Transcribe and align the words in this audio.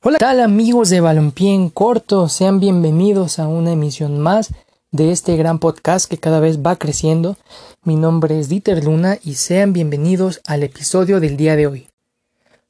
Hola, 0.00 0.18
¿qué 0.18 0.24
tal 0.26 0.38
amigos 0.38 0.90
de 0.90 1.00
Balompié 1.00 1.52
en 1.52 1.70
Corto? 1.70 2.28
Sean 2.28 2.60
bienvenidos 2.60 3.40
a 3.40 3.48
una 3.48 3.72
emisión 3.72 4.20
más 4.20 4.54
de 4.92 5.10
este 5.10 5.36
gran 5.36 5.58
podcast 5.58 6.08
que 6.08 6.18
cada 6.18 6.38
vez 6.38 6.60
va 6.64 6.76
creciendo. 6.76 7.36
Mi 7.82 7.96
nombre 7.96 8.38
es 8.38 8.48
Dieter 8.48 8.84
Luna 8.84 9.18
y 9.24 9.34
sean 9.34 9.72
bienvenidos 9.72 10.40
al 10.46 10.62
episodio 10.62 11.18
del 11.18 11.36
día 11.36 11.56
de 11.56 11.66
hoy. 11.66 11.88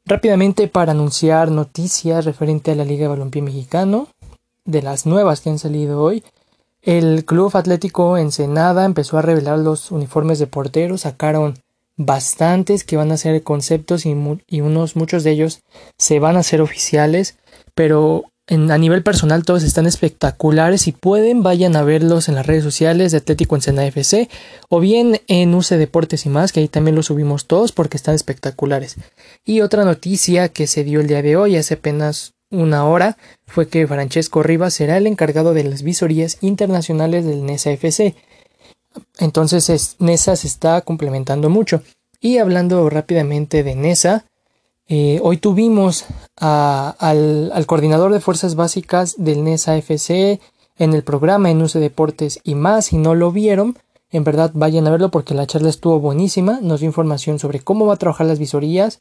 Rápidamente 0.06 0.68
para 0.68 0.92
anunciar 0.92 1.50
noticias 1.50 2.24
referente 2.24 2.70
a 2.70 2.74
la 2.74 2.86
Liga 2.86 3.02
de 3.02 3.08
Balompié 3.08 3.42
Mexicano, 3.42 4.08
de 4.64 4.80
las 4.80 5.04
nuevas 5.04 5.42
que 5.42 5.50
han 5.50 5.58
salido 5.58 6.02
hoy. 6.02 6.24
El 6.80 7.26
Club 7.26 7.54
Atlético 7.54 8.16
Ensenada 8.16 8.86
empezó 8.86 9.18
a 9.18 9.22
revelar 9.22 9.58
los 9.58 9.90
uniformes 9.90 10.38
de 10.38 10.46
porteros, 10.46 11.02
sacaron 11.02 11.58
bastantes 11.98 12.84
que 12.84 12.96
van 12.96 13.12
a 13.12 13.18
ser 13.18 13.42
conceptos 13.42 14.06
y, 14.06 14.60
unos 14.60 14.96
muchos 14.96 15.24
de 15.24 15.32
ellos 15.32 15.60
se 15.98 16.20
van 16.20 16.36
a 16.36 16.40
hacer 16.40 16.62
oficiales, 16.62 17.36
pero 17.74 18.24
a 18.46 18.78
nivel 18.78 19.02
personal 19.02 19.44
todos 19.44 19.62
están 19.62 19.84
espectaculares. 19.84 20.82
Si 20.82 20.92
pueden, 20.92 21.42
vayan 21.42 21.76
a 21.76 21.82
verlos 21.82 22.28
en 22.28 22.36
las 22.36 22.46
redes 22.46 22.64
sociales 22.64 23.12
de 23.12 23.18
Atlético 23.18 23.56
Ensenada 23.56 23.88
FC 23.88 24.30
o 24.70 24.80
bien 24.80 25.20
en 25.26 25.54
UC 25.54 25.70
Deportes 25.70 26.24
y 26.24 26.30
más, 26.30 26.52
que 26.52 26.60
ahí 26.60 26.68
también 26.68 26.94
los 26.94 27.06
subimos 27.06 27.46
todos 27.46 27.72
porque 27.72 27.98
están 27.98 28.14
espectaculares. 28.14 28.96
Y 29.44 29.60
otra 29.60 29.84
noticia 29.84 30.48
que 30.48 30.66
se 30.66 30.84
dio 30.84 31.00
el 31.00 31.08
día 31.08 31.20
de 31.20 31.36
hoy, 31.36 31.56
hace 31.56 31.74
apenas 31.74 32.32
una 32.50 32.86
hora, 32.86 33.18
fue 33.46 33.68
que 33.68 33.86
Francesco 33.86 34.42
Rivas 34.42 34.72
será 34.72 34.96
el 34.96 35.06
encargado 35.06 35.52
de 35.52 35.64
las 35.64 35.82
visorías 35.82 36.38
internacionales 36.40 37.26
del 37.26 37.44
NESA 37.44 37.72
FC. 37.72 38.14
Entonces 39.18 39.96
NESA 39.98 40.36
se 40.36 40.46
está 40.46 40.80
complementando 40.82 41.50
mucho. 41.50 41.82
Y 42.20 42.38
hablando 42.38 42.88
rápidamente 42.90 43.62
de 43.62 43.74
NESA, 43.74 44.24
eh, 44.88 45.20
hoy 45.22 45.36
tuvimos 45.36 46.06
al, 46.36 47.64
coordinador 47.66 48.12
de 48.12 48.20
fuerzas 48.20 48.54
básicas 48.54 49.14
del 49.18 49.44
NESA 49.44 49.76
FC 49.76 50.40
en 50.78 50.94
el 50.94 51.04
programa 51.04 51.50
en 51.50 51.60
UC 51.62 51.74
Deportes 51.74 52.40
y 52.42 52.54
más. 52.54 52.86
Si 52.86 52.96
no 52.96 53.14
lo 53.14 53.30
vieron, 53.30 53.76
en 54.10 54.24
verdad 54.24 54.50
vayan 54.54 54.86
a 54.86 54.90
verlo 54.90 55.10
porque 55.10 55.34
la 55.34 55.46
charla 55.46 55.68
estuvo 55.68 56.00
buenísima. 56.00 56.60
Nos 56.62 56.80
dio 56.80 56.86
información 56.86 57.38
sobre 57.38 57.60
cómo 57.60 57.86
va 57.86 57.94
a 57.94 57.98
trabajar 57.98 58.26
las 58.26 58.38
visorías, 58.38 59.00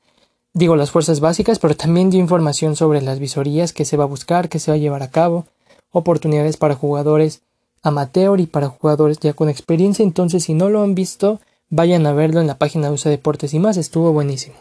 digo 0.54 0.76
las 0.76 0.92
fuerzas 0.92 1.22
básicas, 1.22 1.58
pero 1.58 1.76
también 1.76 2.10
dio 2.10 2.20
información 2.20 2.76
sobre 2.76 3.02
las 3.02 3.20
visorías 3.20 3.72
que 3.72 3.86
se 3.86 3.96
va 3.96 4.04
a 4.04 4.08
buscar, 4.08 4.50
que 4.50 4.60
se 4.60 4.72
va 4.72 4.76
a 4.76 4.80
llevar 4.80 5.04
a 5.04 5.12
cabo, 5.12 5.46
oportunidades 5.92 6.58
para 6.58 6.76
jugadores 6.76 7.44
amateur 7.84 8.40
y 8.40 8.46
para 8.46 8.70
jugadores 8.70 9.20
ya 9.20 9.34
con 9.34 9.50
experiencia. 9.50 10.04
Entonces, 10.04 10.44
si 10.44 10.54
no 10.54 10.70
lo 10.70 10.82
han 10.82 10.96
visto, 10.96 11.40
vayan 11.70 12.06
a 12.06 12.14
verlo 12.14 12.42
en 12.42 12.48
la 12.48 12.58
página 12.58 12.88
de 12.88 12.94
USA 12.94 13.10
Deportes 13.10 13.54
y 13.54 13.60
más, 13.60 13.78
estuvo 13.78 14.12
buenísimo. 14.14 14.56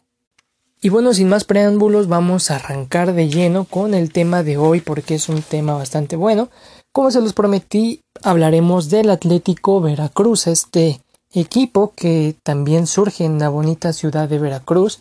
Y 0.81 0.91
bueno, 0.91 1.15
sin 1.15 1.29
más 1.29 1.45
preámbulos, 1.45 2.07
vamos 2.07 2.51
a 2.51 2.57
arrancar 2.57 3.15
de 3.15 3.29
lleno 3.29 3.65
con 3.65 3.95
el 3.95 4.13
tema 4.13 4.43
de 4.43 4.59
hoy 4.59 4.81
porque 4.81 5.15
es 5.15 5.29
un 5.29 5.43
tema 5.43 5.75
bastante 5.75 6.17
bueno. 6.17 6.51
Como 6.93 7.11
se 7.11 7.21
los 7.21 7.33
prometí, 7.33 8.03
hablaremos 8.23 8.91
del 8.91 9.11
Atlético 9.11 9.81
Veracruz, 9.81 10.47
este 10.47 11.01
equipo 11.33 11.93
que 11.97 12.37
también 12.43 12.87
surge 12.87 13.25
en 13.25 13.39
la 13.39 13.49
bonita 13.49 13.93
ciudad 13.93 14.29
de 14.29 14.39
Veracruz, 14.39 15.01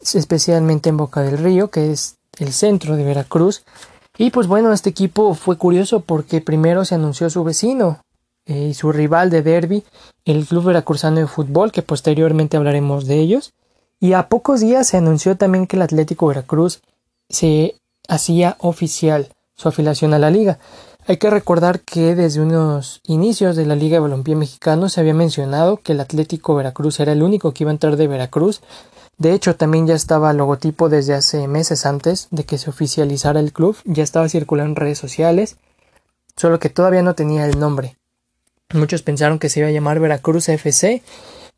especialmente 0.00 0.88
en 0.88 0.96
Boca 0.96 1.22
del 1.22 1.38
Río, 1.38 1.70
que 1.70 1.90
es 1.90 2.16
el 2.38 2.52
centro 2.52 2.96
de 2.96 3.04
Veracruz, 3.04 3.64
y 4.18 4.30
pues 4.30 4.48
bueno, 4.48 4.72
este 4.72 4.90
equipo 4.90 5.32
fue 5.34 5.56
curioso 5.56 6.00
porque 6.00 6.40
primero 6.40 6.84
se 6.84 6.96
anunció 6.96 7.30
su 7.30 7.44
vecino 7.44 8.00
eh, 8.46 8.68
y 8.70 8.74
su 8.74 8.90
rival 8.90 9.30
de 9.30 9.42
derby, 9.42 9.84
el 10.24 10.44
Club 10.44 10.64
Veracruzano 10.64 11.18
de 11.18 11.28
Fútbol, 11.28 11.70
que 11.70 11.82
posteriormente 11.82 12.56
hablaremos 12.56 13.06
de 13.06 13.20
ellos. 13.20 13.52
Y 14.00 14.14
a 14.14 14.28
pocos 14.28 14.60
días 14.60 14.88
se 14.88 14.96
anunció 14.96 15.36
también 15.36 15.68
que 15.68 15.76
el 15.76 15.82
Atlético 15.82 16.26
Veracruz 16.26 16.80
se 17.28 17.76
hacía 18.08 18.56
oficial 18.58 19.28
su 19.54 19.68
afiliación 19.68 20.14
a 20.14 20.18
la 20.18 20.30
liga. 20.30 20.58
Hay 21.06 21.18
que 21.18 21.30
recordar 21.30 21.80
que 21.80 22.14
desde 22.14 22.40
unos 22.40 23.00
inicios 23.04 23.54
de 23.54 23.66
la 23.66 23.76
Liga 23.76 23.96
de 23.96 24.00
Balompié 24.00 24.34
Mexicano 24.34 24.88
se 24.88 25.00
había 25.00 25.14
mencionado 25.14 25.78
que 25.78 25.92
el 25.92 26.00
Atlético 26.00 26.54
Veracruz 26.54 27.00
era 27.00 27.12
el 27.12 27.22
único 27.22 27.52
que 27.52 27.64
iba 27.64 27.70
a 27.70 27.72
entrar 27.72 27.96
de 27.96 28.08
Veracruz 28.08 28.60
de 29.18 29.34
hecho, 29.34 29.56
también 29.56 29.88
ya 29.88 29.94
estaba 29.94 30.30
el 30.30 30.36
logotipo 30.36 30.88
desde 30.88 31.14
hace 31.14 31.48
meses 31.48 31.86
antes 31.86 32.28
de 32.30 32.44
que 32.44 32.56
se 32.56 32.70
oficializara 32.70 33.40
el 33.40 33.52
club, 33.52 33.76
ya 33.84 34.04
estaba 34.04 34.28
circulando 34.28 34.70
en 34.70 34.76
redes 34.76 34.98
sociales, 34.98 35.56
solo 36.36 36.60
que 36.60 36.70
todavía 36.70 37.02
no 37.02 37.14
tenía 37.14 37.44
el 37.44 37.58
nombre. 37.58 37.96
Muchos 38.72 39.02
pensaron 39.02 39.40
que 39.40 39.48
se 39.48 39.60
iba 39.60 39.68
a 39.68 39.72
llamar 39.72 39.98
Veracruz 39.98 40.48
FC, 40.48 41.02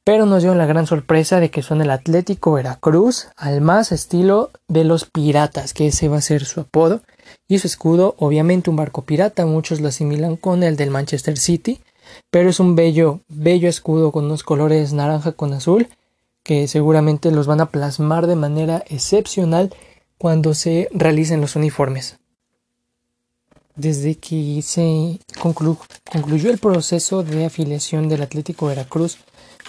pero 0.04 0.24
nos 0.24 0.42
dio 0.42 0.54
la 0.54 0.64
gran 0.64 0.86
sorpresa 0.86 1.38
de 1.38 1.50
que 1.50 1.62
son 1.62 1.82
el 1.82 1.90
Atlético 1.90 2.52
Veracruz, 2.52 3.28
al 3.36 3.60
más 3.60 3.92
estilo 3.92 4.50
de 4.66 4.84
los 4.84 5.04
piratas, 5.04 5.74
que 5.74 5.88
ese 5.88 6.08
va 6.08 6.16
a 6.16 6.22
ser 6.22 6.46
su 6.46 6.60
apodo, 6.60 7.02
y 7.46 7.58
su 7.58 7.66
escudo, 7.66 8.14
obviamente 8.18 8.70
un 8.70 8.76
barco 8.76 9.02
pirata, 9.02 9.44
muchos 9.44 9.82
lo 9.82 9.88
asimilan 9.88 10.36
con 10.36 10.62
el 10.62 10.76
del 10.76 10.90
Manchester 10.90 11.36
City, 11.36 11.82
pero 12.30 12.48
es 12.48 12.58
un 12.58 12.74
bello, 12.74 13.20
bello 13.28 13.68
escudo 13.68 14.12
con 14.12 14.24
unos 14.24 14.44
colores 14.44 14.94
naranja 14.94 15.32
con 15.32 15.52
azul, 15.52 15.88
que 16.42 16.68
seguramente 16.68 17.30
los 17.30 17.46
van 17.46 17.60
a 17.60 17.70
plasmar 17.70 18.26
de 18.26 18.36
manera 18.36 18.82
excepcional 18.88 19.74
cuando 20.18 20.54
se 20.54 20.88
realicen 20.92 21.40
los 21.40 21.56
uniformes. 21.56 22.18
Desde 23.76 24.16
que 24.16 24.60
se 24.62 25.18
concluyó 25.40 26.50
el 26.50 26.58
proceso 26.58 27.22
de 27.22 27.46
afiliación 27.46 28.08
del 28.08 28.22
Atlético 28.22 28.66
Veracruz, 28.66 29.18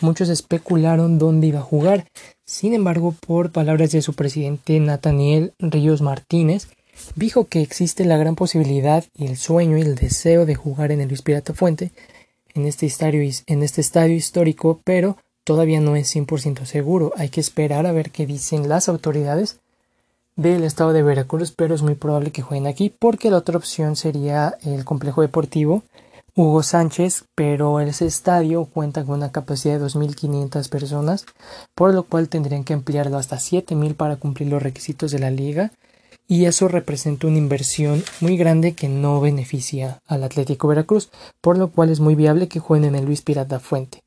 muchos 0.01 0.29
especularon 0.29 1.17
dónde 1.17 1.47
iba 1.47 1.59
a 1.59 1.63
jugar. 1.63 2.07
Sin 2.43 2.73
embargo, 2.73 3.15
por 3.25 3.51
palabras 3.51 3.91
de 3.91 4.01
su 4.01 4.13
presidente 4.13 4.79
Nathaniel 4.79 5.53
Ríos 5.59 6.01
Martínez, 6.01 6.67
dijo 7.15 7.45
que 7.45 7.61
existe 7.61 8.03
la 8.05 8.17
gran 8.17 8.35
posibilidad 8.35 9.05
y 9.15 9.27
el 9.27 9.37
sueño 9.37 9.77
y 9.77 9.81
el 9.81 9.95
deseo 9.95 10.45
de 10.45 10.55
jugar 10.55 10.91
en 10.91 11.01
el 11.01 11.07
Luis 11.07 11.21
Pirata 11.21 11.53
Fuente, 11.53 11.91
en 12.53 12.65
este 12.65 12.91
en 13.47 13.63
este 13.63 13.81
estadio 13.81 14.15
histórico, 14.15 14.81
pero 14.83 15.17
todavía 15.43 15.79
no 15.79 15.95
es 15.95 16.15
100% 16.15 16.65
seguro. 16.65 17.13
Hay 17.17 17.29
que 17.29 17.41
esperar 17.41 17.85
a 17.85 17.91
ver 17.91 18.11
qué 18.11 18.25
dicen 18.25 18.69
las 18.69 18.89
autoridades 18.89 19.59
del 20.35 20.63
estado 20.63 20.93
de 20.93 21.03
Veracruz, 21.03 21.51
pero 21.51 21.75
es 21.75 21.81
muy 21.81 21.95
probable 21.95 22.31
que 22.31 22.41
jueguen 22.41 22.67
aquí 22.67 22.89
porque 22.89 23.29
la 23.29 23.37
otra 23.37 23.57
opción 23.57 23.95
sería 23.95 24.57
el 24.63 24.85
complejo 24.85 25.21
deportivo 25.21 25.83
Hugo 26.33 26.63
Sánchez, 26.63 27.25
pero 27.35 27.81
ese 27.81 28.05
estadio 28.05 28.63
cuenta 28.65 29.03
con 29.03 29.15
una 29.15 29.33
capacidad 29.33 29.77
de 29.77 29.85
2.500 29.85 30.69
personas, 30.69 31.25
por 31.75 31.93
lo 31.93 32.03
cual 32.03 32.29
tendrían 32.29 32.63
que 32.63 32.73
ampliarlo 32.73 33.17
hasta 33.17 33.35
7.000 33.35 33.95
para 33.95 34.15
cumplir 34.15 34.49
los 34.49 34.63
requisitos 34.63 35.11
de 35.11 35.19
la 35.19 35.29
liga 35.29 35.71
y 36.29 36.45
eso 36.45 36.69
representa 36.69 37.27
una 37.27 37.37
inversión 37.37 38.01
muy 38.21 38.37
grande 38.37 38.73
que 38.73 38.87
no 38.87 39.19
beneficia 39.19 39.99
al 40.07 40.23
Atlético 40.23 40.69
Veracruz, 40.69 41.09
por 41.41 41.57
lo 41.57 41.71
cual 41.71 41.89
es 41.89 41.99
muy 41.99 42.15
viable 42.15 42.47
que 42.47 42.61
jueguen 42.61 42.87
en 42.87 42.95
el 42.95 43.05
Luis 43.05 43.21
Pirata 43.21 43.59
Fuente. 43.59 44.01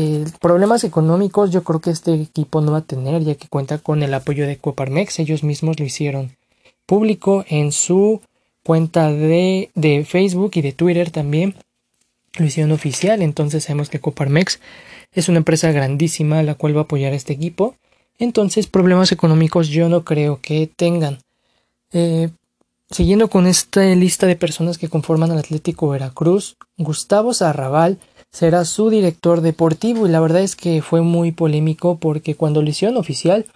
Eh, 0.00 0.24
problemas 0.40 0.84
económicos 0.84 1.50
yo 1.50 1.64
creo 1.64 1.80
que 1.80 1.90
este 1.90 2.14
equipo 2.14 2.60
no 2.60 2.70
va 2.70 2.78
a 2.78 2.82
tener 2.82 3.24
ya 3.24 3.34
que 3.34 3.48
cuenta 3.48 3.78
con 3.78 4.04
el 4.04 4.14
apoyo 4.14 4.46
de 4.46 4.56
Coparmex, 4.56 5.18
ellos 5.18 5.42
mismos 5.42 5.80
lo 5.80 5.84
hicieron 5.84 6.36
público 6.86 7.44
en 7.48 7.72
su 7.72 8.20
cuenta 8.62 9.10
de, 9.10 9.72
de 9.74 10.04
Facebook 10.04 10.52
y 10.54 10.62
de 10.62 10.70
Twitter 10.70 11.10
también. 11.10 11.56
Lo 12.38 12.44
hicieron 12.44 12.70
oficial, 12.70 13.22
entonces 13.22 13.64
sabemos 13.64 13.90
que 13.90 13.98
Coparmex 13.98 14.60
es 15.14 15.28
una 15.28 15.38
empresa 15.38 15.72
grandísima 15.72 16.44
la 16.44 16.54
cual 16.54 16.76
va 16.76 16.82
a 16.82 16.84
apoyar 16.84 17.12
a 17.12 17.16
este 17.16 17.32
equipo, 17.32 17.74
entonces 18.20 18.68
problemas 18.68 19.10
económicos 19.10 19.66
yo 19.66 19.88
no 19.88 20.04
creo 20.04 20.38
que 20.40 20.70
tengan. 20.76 21.18
Eh, 21.90 22.28
siguiendo 22.88 23.28
con 23.28 23.48
esta 23.48 23.82
lista 23.96 24.28
de 24.28 24.36
personas 24.36 24.78
que 24.78 24.88
conforman 24.88 25.32
al 25.32 25.38
Atlético 25.38 25.88
Veracruz, 25.88 26.56
Gustavo 26.76 27.34
Zarrabal 27.34 27.98
será 28.32 28.64
su 28.64 28.90
director 28.90 29.40
deportivo. 29.40 30.06
Y 30.06 30.10
la 30.10 30.20
verdad 30.20 30.42
es 30.42 30.56
que 30.56 30.82
fue 30.82 31.02
muy 31.02 31.32
polémico 31.32 31.98
porque 31.98 32.34
cuando 32.34 32.62
lo 32.62 32.70
hicieron 32.70 32.96
oficial 32.96 33.46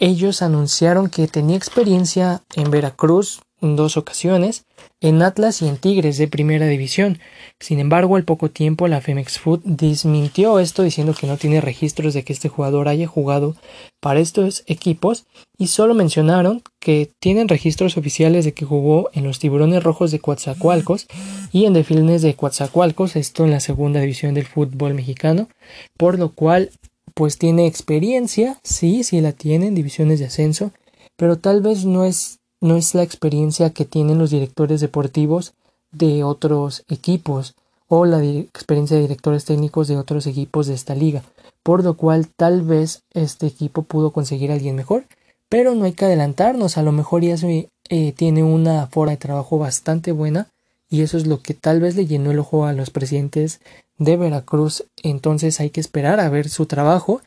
ellos 0.00 0.40
anunciaron 0.40 1.10
que 1.10 1.28
tenía 1.28 1.56
experiencia 1.56 2.42
en 2.54 2.70
Veracruz 2.70 3.40
en 3.62 3.76
dos 3.76 3.96
ocasiones, 3.96 4.64
en 5.00 5.22
Atlas 5.22 5.62
y 5.62 5.68
en 5.68 5.76
Tigres 5.76 6.18
de 6.18 6.28
primera 6.28 6.66
división. 6.66 7.18
Sin 7.58 7.78
embargo, 7.78 8.16
al 8.16 8.24
poco 8.24 8.50
tiempo 8.50 8.88
la 8.88 9.00
Femex 9.00 9.38
Food 9.38 9.60
desmintió 9.64 10.58
esto 10.58 10.82
diciendo 10.82 11.14
que 11.18 11.26
no 11.26 11.36
tiene 11.36 11.60
registros 11.60 12.14
de 12.14 12.22
que 12.22 12.32
este 12.32 12.48
jugador 12.48 12.88
haya 12.88 13.06
jugado 13.06 13.56
para 14.00 14.20
estos 14.20 14.64
equipos 14.66 15.26
y 15.58 15.68
solo 15.68 15.94
mencionaron 15.94 16.62
que 16.78 17.10
tienen 17.18 17.48
registros 17.48 17.96
oficiales 17.96 18.44
de 18.44 18.52
que 18.52 18.64
jugó 18.64 19.10
en 19.12 19.24
los 19.24 19.38
Tiburones 19.38 19.82
Rojos 19.82 20.10
de 20.10 20.20
Coatzacoalcos 20.20 21.06
y 21.52 21.66
en 21.66 21.74
Delfines 21.74 22.22
de 22.22 22.34
Coatzacoalcos, 22.34 23.16
esto 23.16 23.44
en 23.44 23.50
la 23.50 23.60
segunda 23.60 24.00
división 24.00 24.34
del 24.34 24.46
fútbol 24.46 24.94
mexicano, 24.94 25.48
por 25.96 26.18
lo 26.18 26.30
cual 26.30 26.70
pues 27.14 27.38
tiene 27.38 27.66
experiencia, 27.66 28.58
sí, 28.62 29.04
sí 29.04 29.20
la 29.20 29.32
tiene 29.32 29.66
en 29.66 29.74
divisiones 29.74 30.20
de 30.20 30.26
ascenso, 30.26 30.72
pero 31.16 31.36
tal 31.36 31.60
vez 31.60 31.84
no 31.84 32.04
es 32.04 32.39
no 32.60 32.76
es 32.76 32.94
la 32.94 33.02
experiencia 33.02 33.70
que 33.70 33.84
tienen 33.84 34.18
los 34.18 34.30
directores 34.30 34.80
deportivos 34.80 35.54
de 35.92 36.24
otros 36.24 36.84
equipos 36.88 37.54
o 37.88 38.04
la 38.04 38.22
experiencia 38.22 38.96
de 38.96 39.02
directores 39.02 39.44
técnicos 39.44 39.88
de 39.88 39.96
otros 39.96 40.26
equipos 40.26 40.66
de 40.68 40.74
esta 40.74 40.94
liga, 40.94 41.22
por 41.62 41.82
lo 41.82 41.94
cual 41.94 42.28
tal 42.28 42.62
vez 42.62 43.02
este 43.12 43.46
equipo 43.46 43.82
pudo 43.82 44.12
conseguir 44.12 44.50
a 44.50 44.54
alguien 44.54 44.76
mejor, 44.76 45.06
pero 45.48 45.74
no 45.74 45.84
hay 45.84 45.92
que 45.92 46.04
adelantarnos, 46.04 46.78
a 46.78 46.82
lo 46.82 46.92
mejor 46.92 47.22
ya 47.22 47.36
se, 47.36 47.68
eh, 47.88 48.12
tiene 48.12 48.44
una 48.44 48.86
forma 48.86 49.12
de 49.12 49.16
trabajo 49.16 49.58
bastante 49.58 50.12
buena 50.12 50.46
y 50.88 51.02
eso 51.02 51.16
es 51.16 51.26
lo 51.26 51.40
que 51.40 51.54
tal 51.54 51.80
vez 51.80 51.96
le 51.96 52.06
llenó 52.06 52.30
el 52.30 52.38
ojo 52.38 52.66
a 52.66 52.72
los 52.72 52.90
presidentes 52.90 53.60
de 53.98 54.16
Veracruz, 54.16 54.84
entonces 55.02 55.58
hay 55.58 55.70
que 55.70 55.80
esperar 55.80 56.20
a 56.20 56.28
ver 56.28 56.48
su 56.48 56.66
trabajo 56.66 57.20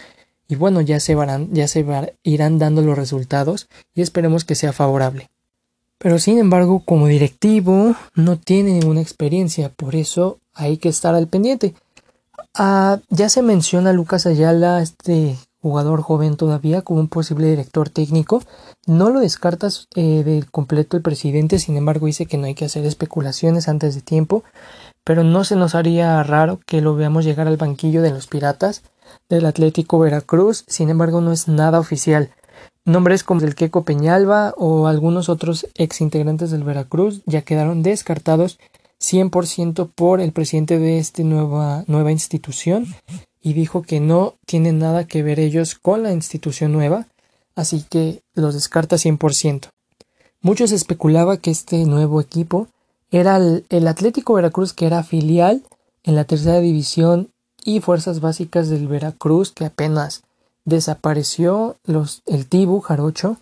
y 0.54 0.56
bueno, 0.56 0.82
ya 0.82 1.00
se, 1.00 1.18
ya 1.50 1.68
se 1.68 1.84
irán 2.22 2.60
dando 2.60 2.84
los 2.84 2.96
resultados 2.96 3.68
y 3.96 4.04
esperemos 4.04 4.46
que 4.46 4.54
sea 4.54 4.72
favorable. 4.72 5.32
Pero 5.98 6.20
sin 6.20 6.38
embargo, 6.38 6.84
como 6.86 7.08
directivo, 7.08 7.96
no 8.14 8.38
tiene 8.38 8.74
ninguna 8.74 9.02
experiencia, 9.02 9.70
por 9.70 9.96
eso 9.96 10.38
hay 10.54 10.78
que 10.78 10.90
estar 10.90 11.16
al 11.16 11.28
pendiente. 11.28 11.74
Ah, 12.54 13.00
ya 13.10 13.30
se 13.30 13.42
menciona 13.42 13.94
Lucas 13.94 14.28
Ayala, 14.28 14.84
este 14.84 15.38
jugador 15.60 16.04
joven 16.04 16.38
todavía, 16.38 16.84
como 16.84 17.00
un 17.00 17.08
posible 17.08 17.48
director 17.48 17.90
técnico. 17.90 18.44
No 18.86 19.10
lo 19.10 19.22
descartas 19.22 19.88
eh, 19.96 20.22
de 20.24 20.46
completo 20.52 20.98
el 20.98 21.02
presidente, 21.02 21.58
sin 21.58 21.78
embargo 21.78 22.06
dice 22.06 22.28
que 22.28 22.38
no 22.38 22.46
hay 22.46 22.54
que 22.54 22.66
hacer 22.66 22.86
especulaciones 22.86 23.68
antes 23.68 23.96
de 23.96 24.02
tiempo, 24.02 24.44
pero 25.04 25.24
no 25.24 25.46
se 25.46 25.56
nos 25.56 25.74
haría 25.74 26.22
raro 26.22 26.60
que 26.68 26.82
lo 26.82 26.94
veamos 26.94 27.26
llegar 27.26 27.48
al 27.48 27.58
banquillo 27.58 28.04
de 28.04 28.12
los 28.12 28.28
Piratas 28.28 28.84
del 29.34 29.46
Atlético 29.46 30.00
Veracruz, 30.00 30.64
sin 30.68 30.90
embargo 30.90 31.22
no 31.22 31.32
es 31.32 31.48
nada 31.48 31.80
oficial. 31.80 32.32
Nombres 32.86 33.24
como 33.24 33.42
el 33.42 33.56
Queco 33.56 33.84
Peñalba 33.84 34.54
o 34.58 34.88
algunos 34.88 35.30
otros 35.30 35.68
ex 35.76 36.02
integrantes 36.02 36.52
del 36.52 36.64
Veracruz 36.64 37.22
ya 37.26 37.42
quedaron 37.42 37.82
descartados 37.82 38.60
100% 39.00 39.90
por 39.94 40.22
el 40.22 40.32
presidente 40.32 40.80
de 40.80 40.98
esta 40.98 41.24
nueva, 41.24 41.84
nueva 41.88 42.12
institución 42.12 42.88
y 43.42 43.54
dijo 43.54 43.82
que 43.82 44.00
no 44.00 44.36
tienen 44.46 44.80
nada 44.80 45.06
que 45.06 45.24
ver 45.24 45.40
ellos 45.40 45.76
con 45.76 46.04
la 46.04 46.14
institución 46.14 46.72
nueva, 46.72 47.08
así 47.56 47.86
que 47.90 48.22
los 48.34 48.54
descarta 48.54 48.96
100%. 48.96 49.70
Muchos 50.42 50.72
especulaba 50.72 51.38
que 51.38 51.52
este 51.52 51.86
nuevo 51.86 52.22
equipo 52.22 52.68
era 53.12 53.38
el, 53.38 53.66
el 53.70 53.88
Atlético 53.88 54.34
Veracruz 54.34 54.74
que 54.74 54.86
era 54.86 55.04
filial 55.04 55.64
en 56.04 56.16
la 56.16 56.26
tercera 56.26 56.60
división 56.60 57.33
y 57.64 57.80
fuerzas 57.80 58.20
básicas 58.20 58.70
del 58.70 58.88
Veracruz 58.88 59.52
que 59.52 59.66
apenas 59.66 60.24
desapareció 60.66 61.78
los, 61.84 62.22
el 62.26 62.48
Tibu 62.48 62.80
Jarocho. 62.82 63.38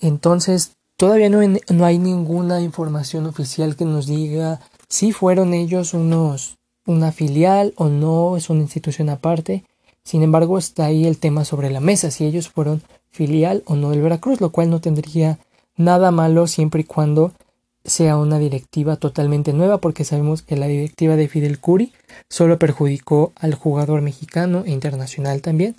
Entonces, 0.00 0.72
todavía 0.96 1.28
no, 1.28 1.40
no, 1.68 1.84
hay 1.84 1.98
ninguna 1.98 2.60
información 2.60 3.26
oficial 3.26 3.76
que 3.76 3.84
nos 3.84 4.06
diga 4.06 4.60
si 4.88 5.12
fueron 5.12 5.54
ellos 5.54 5.94
unos 5.94 6.56
una 6.86 7.12
filial 7.12 7.74
o 7.76 7.88
no, 7.88 8.36
es 8.36 8.48
una 8.48 8.62
institución 8.62 9.10
aparte. 9.10 9.64
Sin 10.04 10.22
embargo, 10.22 10.56
está 10.56 10.86
ahí 10.86 11.06
el 11.06 11.18
tema 11.18 11.44
sobre 11.44 11.70
la 11.70 11.80
mesa, 11.80 12.10
si 12.10 12.24
ellos 12.24 12.48
fueron 12.48 12.82
filial 13.10 13.62
o 13.66 13.76
no 13.76 13.90
del 13.90 14.00
Veracruz, 14.00 14.40
lo 14.40 14.50
cual 14.50 14.70
no 14.70 14.80
tendría 14.80 15.38
nada 15.76 16.10
malo 16.10 16.46
siempre 16.46 16.80
y 16.80 16.84
cuando 16.84 17.32
sea 17.88 18.16
una 18.16 18.38
directiva 18.38 18.96
totalmente 18.96 19.52
nueva, 19.52 19.78
porque 19.78 20.04
sabemos 20.04 20.42
que 20.42 20.56
la 20.56 20.66
directiva 20.66 21.16
de 21.16 21.28
Fidel 21.28 21.58
Curi 21.58 21.92
solo 22.28 22.58
perjudicó 22.58 23.32
al 23.36 23.54
jugador 23.54 24.02
mexicano 24.02 24.62
e 24.66 24.70
internacional 24.70 25.42
también, 25.42 25.76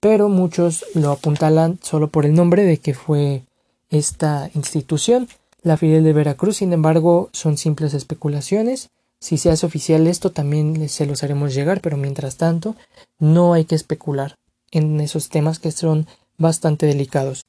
pero 0.00 0.28
muchos 0.28 0.84
lo 0.94 1.10
apuntalan 1.10 1.78
solo 1.82 2.08
por 2.08 2.24
el 2.24 2.34
nombre 2.34 2.64
de 2.64 2.78
que 2.78 2.94
fue 2.94 3.42
esta 3.90 4.50
institución. 4.54 5.28
La 5.62 5.76
Fidel 5.76 6.04
de 6.04 6.12
Veracruz, 6.12 6.58
sin 6.58 6.72
embargo, 6.72 7.30
son 7.32 7.56
simples 7.56 7.94
especulaciones. 7.94 8.90
Si 9.20 9.38
se 9.38 9.50
hace 9.50 9.66
oficial 9.66 10.06
esto, 10.06 10.30
también 10.30 10.88
se 10.88 11.06
los 11.06 11.24
haremos 11.24 11.54
llegar, 11.54 11.80
pero 11.80 11.96
mientras 11.96 12.36
tanto, 12.36 12.76
no 13.18 13.52
hay 13.52 13.64
que 13.64 13.74
especular 13.74 14.36
en 14.70 15.00
esos 15.00 15.28
temas 15.28 15.58
que 15.58 15.72
son 15.72 16.06
bastante 16.38 16.86
delicados. 16.86 17.42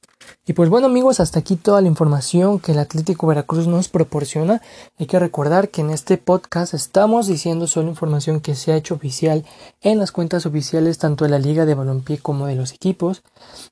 Y 0.46 0.52
pues 0.52 0.68
bueno 0.68 0.86
amigos, 0.86 1.20
hasta 1.20 1.38
aquí 1.38 1.56
toda 1.56 1.80
la 1.80 1.88
información 1.88 2.58
que 2.58 2.72
el 2.72 2.78
Atlético 2.78 3.26
Veracruz 3.26 3.66
nos 3.66 3.88
proporciona. 3.88 4.60
Hay 4.98 5.06
que 5.06 5.18
recordar 5.18 5.70
que 5.70 5.80
en 5.80 5.90
este 5.90 6.18
podcast 6.18 6.74
estamos 6.74 7.26
diciendo 7.26 7.66
solo 7.66 7.88
información 7.88 8.40
que 8.40 8.54
se 8.54 8.72
ha 8.72 8.76
hecho 8.76 8.94
oficial 8.94 9.44
en 9.80 9.98
las 9.98 10.12
cuentas 10.12 10.46
oficiales 10.46 10.98
tanto 10.98 11.24
de 11.24 11.30
la 11.30 11.38
Liga 11.38 11.66
de 11.66 11.74
Balompié 11.74 12.18
como 12.18 12.46
de 12.46 12.56
los 12.56 12.72
equipos. 12.72 13.22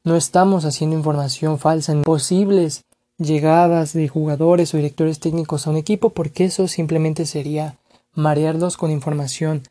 No 0.05 0.17
estamos 0.17 0.65
haciendo 0.65 0.97
información 0.97 1.59
falsa 1.59 1.93
en 1.93 2.03
posibles 2.03 2.85
llegadas 3.19 3.93
de 3.93 4.09
jugadores 4.09 4.73
o 4.73 4.77
directores 4.77 5.19
técnicos 5.19 5.67
a 5.67 5.71
un 5.71 5.77
equipo 5.77 6.11
porque 6.11 6.45
eso 6.45 6.69
simplemente 6.69 7.27
sería 7.27 7.77
marearlos 8.15 8.77
con 8.77 8.91
información 8.91 9.63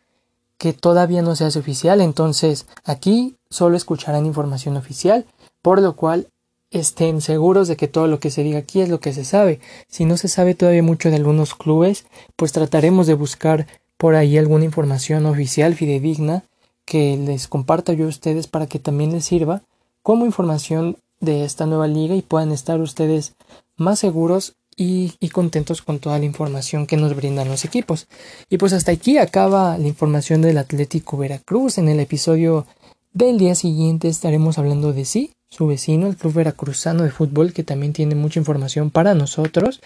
que 0.58 0.74
todavía 0.74 1.22
no 1.22 1.36
se 1.36 1.46
hace 1.46 1.60
oficial. 1.60 2.02
Entonces 2.02 2.66
aquí 2.84 3.36
solo 3.50 3.78
escucharán 3.78 4.26
información 4.26 4.76
oficial 4.78 5.26
por 5.68 5.82
lo 5.82 5.98
cual 5.98 6.30
estén 6.72 7.20
seguros 7.20 7.68
de 7.68 7.76
que 7.76 7.90
todo 7.90 8.08
lo 8.08 8.22
que 8.22 8.32
se 8.32 8.42
diga 8.42 8.60
aquí 8.60 8.80
es 8.80 8.88
lo 8.88 9.02
que 9.02 9.12
se 9.12 9.26
sabe. 9.26 9.60
Si 9.90 10.06
no 10.06 10.16
se 10.16 10.30
sabe 10.30 10.56
todavía 10.56 10.82
mucho 10.82 11.10
de 11.10 11.18
algunos 11.18 11.56
clubes, 11.56 12.06
pues 12.38 12.54
trataremos 12.54 13.06
de 13.06 13.16
buscar 13.16 13.68
por 13.98 14.16
ahí 14.16 14.38
alguna 14.38 14.64
información 14.64 15.26
oficial 15.26 15.76
fidedigna 15.76 16.46
que 16.86 17.18
les 17.18 17.50
comparta 17.50 17.92
yo 17.92 18.06
a 18.06 18.08
ustedes 18.08 18.48
para 18.48 18.68
que 18.68 18.80
también 18.80 19.12
les 19.12 19.26
sirva 19.26 19.62
como 20.04 20.26
información 20.26 20.96
de 21.20 21.44
esta 21.44 21.66
nueva 21.66 21.88
liga 21.88 22.16
y 22.16 22.22
puedan 22.22 22.54
estar 22.54 22.80
ustedes 22.80 23.36
más 23.76 24.00
seguros 24.00 24.54
y, 24.78 25.16
y, 25.20 25.32
contentos 25.32 25.82
con 25.82 26.00
toda 26.00 26.18
la 26.18 26.24
información 26.24 26.88
que 26.88 26.96
nos 26.96 27.14
brindan 27.14 27.50
los 27.50 27.66
equipos. 27.66 28.08
Y 28.50 28.58
pues 28.58 28.72
hasta 28.72 28.94
aquí 28.94 29.18
acaba 29.18 29.78
la 29.78 29.88
información 29.90 30.42
del 30.42 30.60
Atlético 30.60 31.18
Veracruz. 31.18 31.78
En 31.78 31.90
el 31.90 32.00
episodio 32.00 32.66
del 33.12 33.38
día 33.38 33.54
siguiente 33.54 34.08
estaremos 34.08 34.58
hablando 34.58 34.94
de 34.94 35.04
sí, 35.04 35.34
su 35.58 35.66
vecino, 35.66 36.06
el 36.06 36.16
Club 36.16 36.34
Veracruzano 36.34 37.04
de 37.04 37.10
Fútbol, 37.10 37.52
que 37.52 37.64
también 37.64 37.92
tiene 37.92 38.14
mucha 38.14 38.40
información 38.40 38.92
para 38.92 39.16
nosotros. 39.16 39.82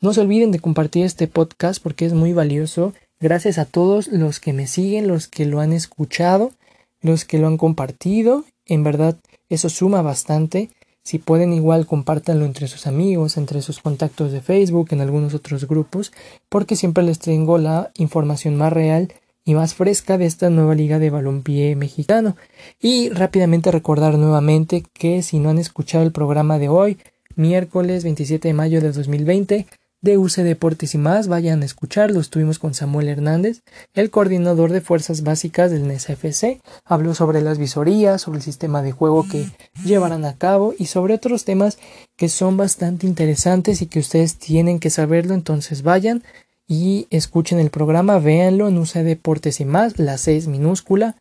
No 0.00 0.12
se 0.12 0.20
olviden 0.20 0.52
de 0.52 0.60
compartir 0.60 1.04
este 1.04 1.26
podcast 1.26 1.82
porque 1.82 2.06
es 2.06 2.12
muy 2.12 2.32
valioso. 2.32 2.92
Gracias 3.18 3.58
a 3.58 3.64
todos 3.64 4.06
los 4.06 4.38
que 4.38 4.52
me 4.52 4.68
siguen, 4.68 5.08
los 5.08 5.26
que 5.26 5.44
lo 5.44 5.58
han 5.58 5.72
escuchado, 5.72 6.52
los 7.00 7.24
que 7.24 7.38
lo 7.38 7.48
han 7.48 7.56
compartido. 7.56 8.44
En 8.66 8.84
verdad, 8.84 9.16
eso 9.48 9.68
suma 9.68 10.00
bastante. 10.00 10.70
Si 11.02 11.18
pueden 11.18 11.52
igual 11.52 11.86
compártanlo 11.86 12.44
entre 12.44 12.68
sus 12.68 12.86
amigos, 12.86 13.36
entre 13.36 13.62
sus 13.62 13.80
contactos 13.80 14.30
de 14.30 14.42
Facebook, 14.42 14.88
en 14.90 15.00
algunos 15.00 15.34
otros 15.34 15.66
grupos, 15.66 16.12
porque 16.48 16.76
siempre 16.76 17.02
les 17.02 17.18
tengo 17.18 17.58
la 17.58 17.90
información 17.96 18.54
más 18.54 18.72
real 18.72 19.12
y 19.46 19.54
más 19.54 19.74
fresca 19.74 20.18
de 20.18 20.26
esta 20.26 20.50
nueva 20.50 20.74
liga 20.74 20.98
de 20.98 21.08
balompié 21.08 21.76
mexicano. 21.76 22.36
Y 22.82 23.08
rápidamente 23.10 23.70
recordar 23.70 24.18
nuevamente 24.18 24.82
que 24.92 25.22
si 25.22 25.38
no 25.38 25.50
han 25.50 25.58
escuchado 25.58 26.04
el 26.04 26.12
programa 26.12 26.58
de 26.58 26.68
hoy, 26.68 26.98
miércoles 27.36 28.02
27 28.02 28.48
de 28.48 28.54
mayo 28.54 28.80
de 28.80 28.90
2020, 28.90 29.66
de 30.02 30.18
UC 30.18 30.36
Deportes 30.38 30.94
y 30.94 30.98
más, 30.98 31.28
vayan 31.28 31.62
a 31.62 31.64
escucharlo. 31.64 32.20
Estuvimos 32.20 32.58
con 32.58 32.74
Samuel 32.74 33.08
Hernández, 33.08 33.62
el 33.94 34.10
coordinador 34.10 34.72
de 34.72 34.80
fuerzas 34.80 35.22
básicas 35.22 35.70
del 35.70 35.86
NSFC. 35.86 36.60
Habló 36.84 37.14
sobre 37.14 37.40
las 37.40 37.58
visorías, 37.58 38.22
sobre 38.22 38.38
el 38.38 38.44
sistema 38.44 38.82
de 38.82 38.92
juego 38.92 39.26
que 39.28 39.46
llevarán 39.84 40.24
a 40.24 40.36
cabo 40.36 40.74
y 40.76 40.86
sobre 40.86 41.14
otros 41.14 41.44
temas 41.44 41.78
que 42.16 42.28
son 42.28 42.56
bastante 42.56 43.06
interesantes 43.06 43.80
y 43.80 43.86
que 43.86 44.00
ustedes 44.00 44.36
tienen 44.36 44.80
que 44.80 44.90
saberlo. 44.90 45.34
Entonces 45.34 45.82
vayan, 45.82 46.24
y 46.68 47.06
escuchen 47.10 47.58
el 47.58 47.70
programa, 47.70 48.18
véanlo 48.18 48.68
en 48.68 48.78
USA 48.78 49.02
Deportes 49.02 49.60
y 49.60 49.64
más, 49.64 49.98
la 49.98 50.18
6 50.18 50.48
minúscula. 50.48 51.16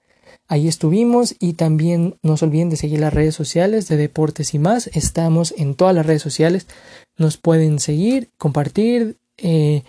Ahí 0.47 0.67
estuvimos 0.67 1.35
y 1.39 1.53
también 1.53 2.17
no 2.21 2.37
se 2.37 2.45
olviden 2.45 2.69
de 2.69 2.77
seguir 2.77 2.99
las 2.99 3.13
redes 3.13 3.33
sociales 3.33 3.87
de 3.87 3.97
Deportes 3.97 4.53
y 4.53 4.59
más. 4.59 4.87
Estamos 4.93 5.53
en 5.57 5.75
todas 5.75 5.95
las 5.95 6.05
redes 6.05 6.21
sociales. 6.21 6.67
Nos 7.17 7.37
pueden 7.37 7.79
seguir, 7.79 8.29
compartir, 8.37 9.17
eh, 9.37 9.83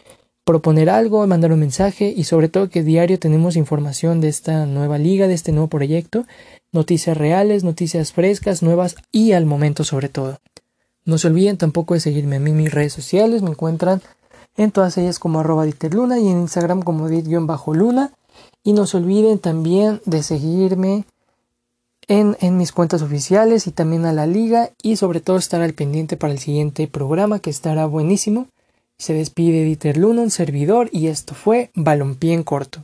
proponer 0.44 0.88
algo, 0.88 1.26
mandar 1.26 1.52
un 1.52 1.60
mensaje 1.60 2.14
y 2.16 2.25
sobre 2.25 2.48
todo 2.48 2.70
que 2.70 2.82
diario 2.82 3.18
tenemos 3.18 3.56
información 3.56 4.20
de 4.20 4.28
esta 4.28 4.64
nueva 4.64 4.96
liga, 4.96 5.26
de 5.26 5.34
este 5.34 5.52
nuevo 5.52 5.68
proyecto. 5.68 6.25
Noticias 6.72 7.16
reales, 7.16 7.64
noticias 7.64 8.12
frescas, 8.12 8.62
nuevas 8.62 8.96
y 9.12 9.32
al 9.32 9.44
momento 9.44 9.84
sobre 9.84 10.08
todo. 10.08 10.38
No 11.04 11.18
se 11.18 11.28
olviden 11.28 11.56
tampoco 11.56 11.94
de 11.94 12.00
seguirme 12.00 12.36
a 12.36 12.40
mí 12.40 12.50
en 12.50 12.56
mis 12.56 12.72
redes 12.72 12.92
sociales. 12.92 13.42
Me 13.42 13.50
encuentran 13.50 14.02
en 14.56 14.70
todas 14.70 14.96
ellas 14.98 15.18
como 15.18 15.40
arroba 15.40 15.64
diterluna 15.64 16.18
y 16.18 16.28
en 16.28 16.40
Instagram 16.40 16.82
como 16.82 17.08
dit-luna. 17.08 18.12
Y 18.62 18.72
no 18.72 18.86
se 18.86 18.96
olviden 18.96 19.38
también 19.38 20.00
de 20.04 20.22
seguirme 20.22 21.04
en, 22.08 22.36
en, 22.40 22.56
mis 22.56 22.72
cuentas 22.72 23.02
oficiales 23.02 23.66
y 23.66 23.70
también 23.70 24.04
a 24.04 24.12
la 24.12 24.26
liga 24.26 24.70
y 24.82 24.96
sobre 24.96 25.20
todo 25.20 25.36
estar 25.36 25.60
al 25.62 25.72
pendiente 25.72 26.16
para 26.16 26.32
el 26.32 26.38
siguiente 26.38 26.86
programa 26.88 27.38
que 27.38 27.50
estará 27.50 27.86
buenísimo. 27.86 28.48
Se 28.98 29.12
despide 29.12 29.64
Dieter 29.64 29.96
Luna, 29.96 30.22
un 30.22 30.30
servidor, 30.30 30.88
y 30.90 31.08
esto 31.08 31.34
fue 31.34 31.70
Balompié 31.75 32.32
en 32.32 32.44
corto. 32.44 32.82